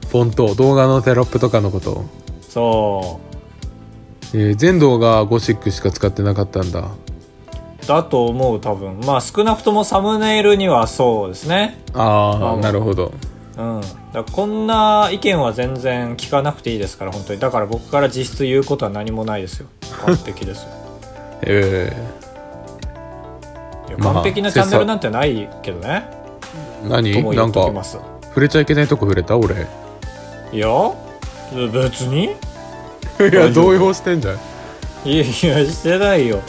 [0.10, 2.06] フォント動画のテロップとかのこと、
[2.42, 3.20] そ
[4.34, 7.13] えー全動画ゴシックしか使ってなかったんだう。
[7.88, 9.00] だと思う多分。
[9.06, 11.80] まあ少なくともサムネイルにはそうですね。
[11.94, 13.12] ああまあなるほど
[13.58, 13.82] うん。
[14.14, 17.40] だこんな意見は全然聞かなくていいですから、本当に。
[17.40, 19.68] だから僕から実質言うことは何もないですよ。
[20.06, 20.70] 完璧ですよ。
[21.46, 21.92] え
[23.90, 26.10] いやまあ完璧なチャンネルなんてないけどね。
[26.86, 27.14] ー、何？
[27.14, 29.38] とも言なんか触れちゃいけないとこ触れた？
[29.38, 29.56] 俺
[30.52, 30.68] いいや
[31.72, 32.30] 別に
[33.32, 34.38] や動揺してんじゃん
[35.10, 35.34] いやいや
[35.66, 36.40] してないよ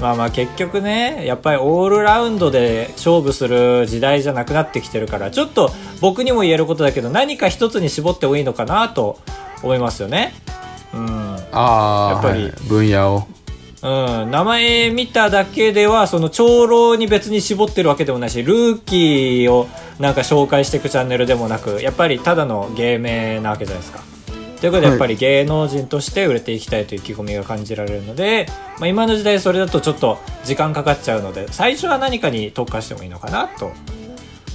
[0.00, 9.18] まあまあ結局ねやっぱりオールラウンドで勝負する時代じゃなくなってきてるからちょっと僕にも言えることだけど何か一つに絞ってもいいのかなと
[9.62, 10.34] 思いますよね。
[10.94, 11.36] うん。
[11.52, 12.44] ああやっぱり。
[12.44, 12.52] はい。
[12.68, 13.26] 分野を。
[13.80, 19.68] うん、名前見ただけではその長老に別に絞ってるわけでもないしルーキーを
[20.00, 24.07] なんか紹介していくチャンネルでもなくやっぱりただの芸名なわけじゃないですか
[24.60, 24.90] ということではい。
[24.92, 28.46] やっぱり芸能人として売れていきたいという意気込みが感じられるので、
[28.78, 33.72] まあ、今の時代それだとちょっと時間かかっちゃうので最初は何かに特化してもいいのかなと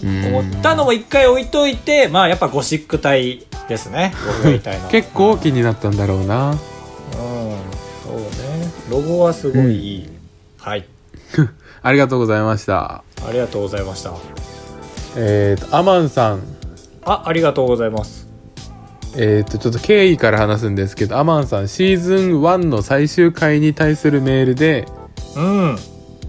[0.03, 4.13] 思ったのも一回置いといてまあやっぱゴシック体ですね。
[4.27, 4.85] 僕が言いたいの。
[4.85, 6.51] は 結構気になったんだろうな。
[6.51, 8.27] うんそうね。
[8.89, 10.09] ロゴはすごいいい、
[10.59, 10.85] はい。
[11.81, 13.03] ありがとうございました。
[13.25, 14.11] ありがとうございました。
[15.15, 16.41] えっ、とアマンさん。
[17.05, 18.22] あありがとうございます
[19.15, 24.85] えっ、とちょっと経緯から話すんですけどアマンさんシーズン1の最終回に対するメールで
[25.35, 25.77] うん。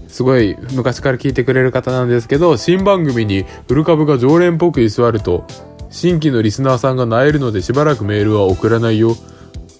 [0.07, 5.45] すごい昔から聞いてくれる方なんですけど新番組に古株が常連っぽく居座ると
[5.89, 9.15] 新規のリスナーさんが萎えるのでしばらくメールは送らないよ。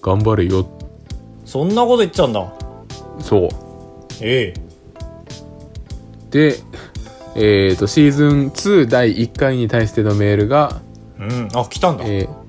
[0.02, 0.66] 頑張れよ。
[1.44, 2.52] そんなこと言っちゃうんだ。
[3.20, 3.48] そう。
[4.20, 4.52] え
[6.30, 6.56] で
[7.34, 10.80] えっ、とシーズン2第1回に対してのメールが
[11.18, 11.48] えうん。
[11.54, 12.04] あ来たんだ。
[12.06, 12.45] えー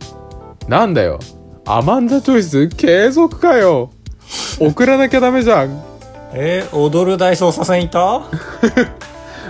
[0.68, 1.20] なんだよ。
[1.66, 3.92] アマンダチョイス継続かよ。
[4.60, 5.84] 送らなきゃダメじゃん。
[6.34, 8.22] えー踊る大捜査線いた？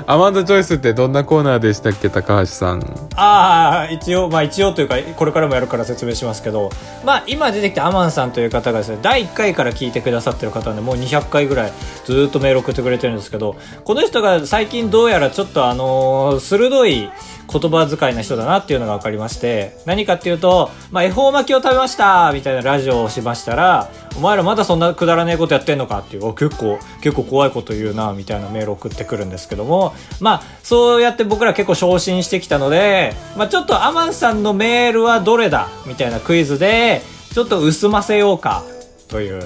[0.05, 2.83] アマンダチョイスってどんなコーナーでしたっけ高橋さん。
[3.15, 6.69] ああ一応まあ一応というかこれからもやるから説明しますけど。
[7.03, 11.71] まあ今出てきたアマンさんという方がですね第1回から聞いてくださってる方でもう200回ぐらい
[12.05, 17.09] ずーっとメール送ってくれてるんですけどこの人が最近どうやらちょっとあのー鋭い
[17.47, 37.01] 言葉遣いな人だなっていうのが分かりまして何かっていうと、まあ、恵方巻きを食べましたみたいなラジオをしましたらお前らまだそんなくだらねえことやってんのかっていうお結構結構怖いこと言うなみたいなメールを送ってくるんですけどもまあそうやって僕ら結構昇進してきたので、まあ、ちょっとアマンさんのメールはどれだみたいなクイズで
[37.33, 38.63] ちょっと薄ませようか
[39.07, 39.41] という、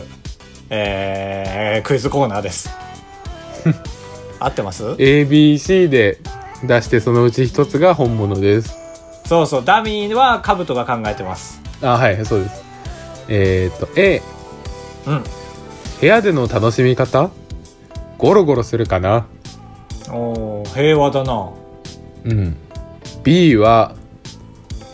[0.69, 2.69] えー、クイズコーナーです。
[4.39, 6.17] 合ってます？ABC で
[6.63, 8.77] 出してそのうち一つが本物です。
[9.25, 11.61] そうそうダミーはカブトが考えてます。
[11.81, 12.63] あはいそうです。
[13.29, 14.21] えっ、と A
[15.07, 15.23] うん。
[15.99, 17.29] 部屋での楽しみ方？
[18.17, 19.25] ゴロゴロするかな？
[20.09, 21.49] おー平和だな。
[22.25, 22.57] うん。
[23.23, 23.95] B は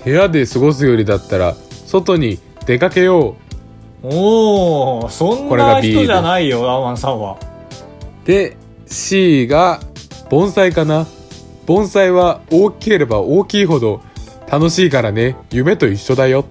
[0.04, 3.36] 部屋で過ごすよりだったら外に出かけよ
[4.04, 4.08] う。
[4.08, 7.38] おおそんな人じゃないよアマンさんは。
[8.26, 9.80] で C が
[10.30, 11.08] 盆栽かな？
[11.68, 14.02] 盆栽は大きければ大きいほど
[14.50, 15.36] 楽しいからね。
[15.52, 16.46] 夢と一緒だよ。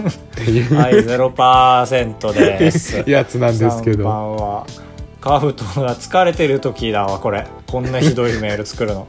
[0.00, 3.04] っていう、はい0%です。
[3.06, 4.66] やつなんですけ3ど番は
[5.20, 7.46] カブトが疲れてる時だわこれ。
[7.66, 9.08] こんなひどいメール作るの。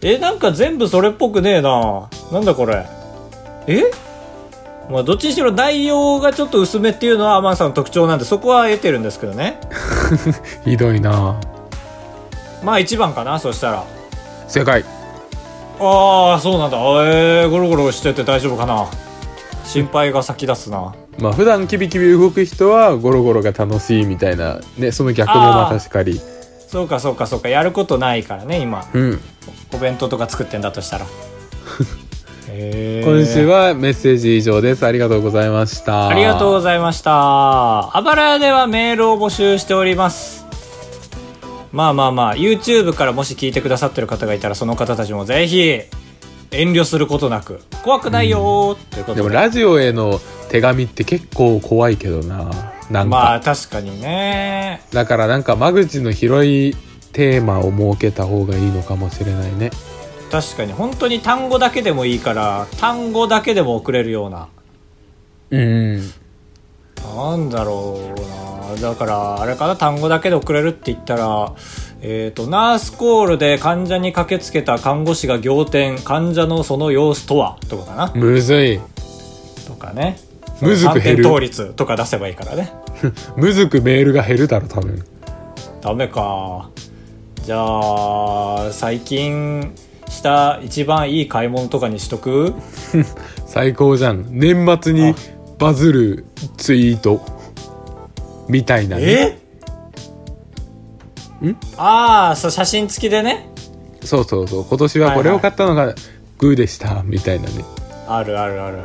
[0.00, 2.08] えなんか全部それっぽくねえな。
[2.32, 2.86] なんだこれ。
[3.66, 3.82] え？
[4.90, 9.60] まあどっちにしろ内容がちょっと薄めっていうのはアマンさんの特徴なんでそこは得てるんですけどね。
[10.64, 11.38] ひどいな。
[12.64, 13.84] まあ1番かなそしたら
[14.48, 14.84] 正解。
[15.80, 16.76] ああそうなんだ。
[17.04, 18.88] えー、ゴロゴロしてて大丈夫かな。
[19.64, 20.94] 心配が先立つな。
[21.18, 24.60] まあ普段キビキビ動く人はゴロゴロが楽しいみたいな。
[24.76, 26.20] ねその逆もまたしかり
[26.68, 27.48] そうかそうかそうか。
[27.48, 28.88] やることないからね今。
[28.92, 29.20] うん。
[29.72, 31.06] お弁当とか作ってんだとしたら。
[32.48, 34.84] 今週はメッセージ以上です。
[34.84, 36.08] ありがとうございました。
[36.08, 37.96] ありがとうございました。
[37.96, 40.47] あばら屋ではメールを募集しております
[41.72, 45.80] まあまあまあ YouTube からもし聞いてくださってる方がいたらその方たちもぜひ
[46.50, 49.22] 遠慮することなく怖くないよーということで。
[49.22, 50.18] でもラジオへの
[50.50, 52.50] 手紙って結構怖いけどな
[52.90, 54.80] なんか、まあ確かにね。
[54.92, 56.74] だからなんか間口の広い
[57.12, 59.70] テーマを設けた方がいいのかもしれないね。
[60.30, 60.72] 確かに。
[60.72, 64.48] 本当に単語だけでもいいから単語だけでも送れるような。
[65.50, 66.12] うん
[67.04, 68.90] なんだろうな。
[68.90, 71.52] だからあれかな単語だけで送れるって言ったら
[72.00, 77.58] えっ、とナースコールで患者に駆けつけた看護師が仰天患者のその様子とは？
[77.68, 78.12] とかかな。
[78.14, 78.80] むずい。
[79.66, 80.18] とかね。
[80.60, 81.22] むずく減る。
[81.22, 82.72] 3点倒立とか出せばいいからね。
[83.36, 85.02] むずくメールが減るだろ多分。
[85.80, 86.68] ダメか。
[87.44, 89.72] じゃあ最近
[90.08, 92.54] した一番いい買い物とかにしとく？
[93.46, 94.26] 最高じゃん。
[94.30, 95.14] 年末に
[95.58, 96.24] バズる
[96.56, 97.20] ツイート
[98.48, 99.38] みたいなね。
[101.42, 101.48] え？
[101.48, 101.56] ん？
[101.76, 103.48] ああそう写真付きでね。
[104.02, 104.64] そうそうそう。
[104.64, 105.94] 今年はこれを買ったのが
[106.38, 107.64] グーでしたみたいなね。
[108.06, 108.78] あるあるある。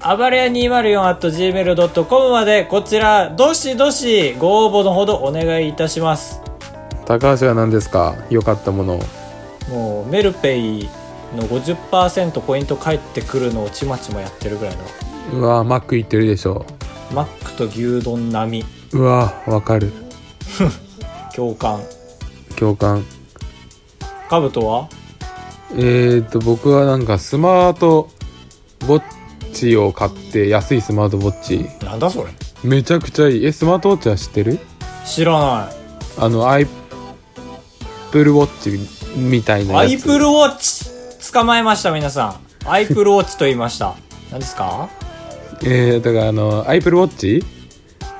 [0.00, 6.40] あばれや 204.gmail.com までこちら、どしどしご応募のほどお願いいたします。
[7.06, 8.16] 高橋は何ですか？
[8.28, 8.98] 良かったもの
[9.68, 10.88] もう、メルペイ
[11.36, 14.82] の50%ポイント返ってくるのをちまちまやってるぐらいの。
[15.32, 16.66] うわマック行ってるでしょ。
[17.14, 18.64] マックと牛丼並み。
[18.92, 19.92] うわわかる。
[21.34, 21.80] 共感。
[22.56, 23.04] 共感。
[24.28, 24.88] カブトは？
[25.74, 28.10] えー、と僕はなんかスマート
[28.82, 29.02] ウォッ
[29.54, 31.66] チを買って安いスマートウォッチ。
[31.84, 32.28] なんだそれ。
[32.62, 33.46] めちゃくちゃいい。
[33.46, 34.58] えスマートウォッチは知ってる？
[35.06, 35.74] 知らない。
[36.18, 36.68] あの Apple
[38.34, 38.78] Watch
[39.16, 39.92] みたいなアやつ。
[39.94, 40.90] イプルウォッチ？
[41.32, 42.68] 捕まえました皆さん。
[42.68, 43.94] アイプルウォッチと言いました。
[44.30, 44.88] 何ですか？
[45.64, 47.44] えー、だからあの Apple Watch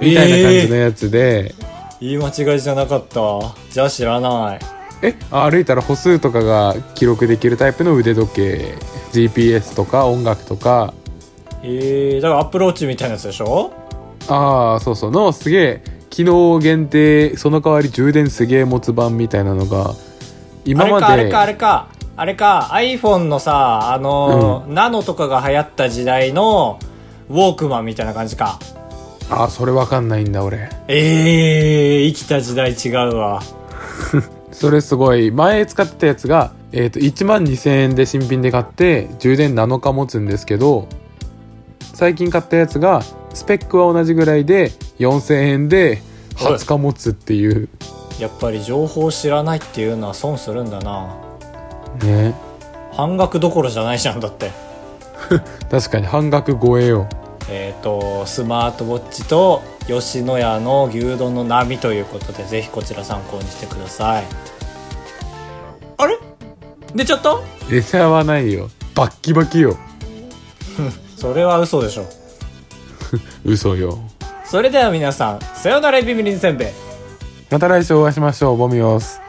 [0.01, 1.55] みたいな感じのやつで、
[2.01, 3.21] 言い間違いじゃなかった。
[3.71, 4.61] じゃあ知らない。
[5.03, 5.15] え？
[5.31, 8.75] 歩いたら歩数とかが記録できるタイプの腕時計。
[9.13, 10.95] GPS とか音楽とか。
[11.63, 13.73] えー、だからアップルウォッチみたいなやつでしょ？
[14.29, 15.11] ああそうそう。
[15.11, 19.95] のすげえ機能限定その代わり充電すげえ持つ版みたいなのが
[20.65, 22.69] 今まであれかあれかあれか。
[22.69, 26.79] あれか iPhone のさあのーナノとかが流行った時代の
[27.33, 28.59] ウォークマンみたいな感じか。
[29.31, 30.69] ああそれわかんないんだ俺。
[30.87, 33.43] ええー、生きた時代違うわ。
[34.53, 35.31] それすごい。
[35.31, 40.89] 前使ってたやつが、えー、と1万2000円で新品で買って充電7日持つんですけど
[41.95, 43.03] 最近買ったやつが
[43.33, 46.03] スペックは同じぐらいで4000円で
[46.35, 47.71] 20日持つっていう。
[48.21, 51.17] やっぱり情報を知らないっていうのは損するんだな。
[52.03, 52.35] ね。
[52.93, 54.51] 半額どころじゃないじゃんだって。
[55.71, 57.09] 確かに半額超えよ
[57.49, 64.25] えっ、とスマートウォッチと吉野家の牛丼の波ということでぜひこちら参考にしてください。
[65.99, 66.19] あれ？
[66.95, 67.39] 出ちゃった？
[67.69, 68.71] 出ちゃわないよ。
[68.95, 69.77] バッキバキよ。
[71.17, 72.05] それは嘘でしょ。
[73.45, 73.99] 嘘よ。
[74.45, 76.69] それでは皆さんさよならビビリンせんべい。
[77.51, 78.57] また来週お会いしましょう。
[78.57, 79.21] ボミオス